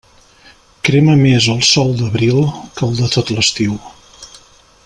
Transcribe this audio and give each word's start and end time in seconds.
Crema 0.87 1.15
més 1.19 1.49
el 1.55 1.61
sol 1.71 1.93
d'abril 2.01 2.41
que 2.79 2.85
el 2.91 2.99
de 3.03 3.11
tot 3.17 3.33
l'estiu. 3.37 3.81